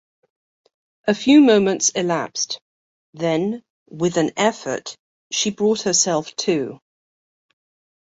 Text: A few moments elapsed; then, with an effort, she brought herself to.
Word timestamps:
A 1.05 1.13
few 1.13 1.41
moments 1.41 1.89
elapsed; 1.91 2.59
then, 3.13 3.61
with 3.87 4.17
an 4.17 4.31
effort, 4.35 4.97
she 5.31 5.51
brought 5.51 5.81
herself 5.83 6.35
to. 6.37 6.79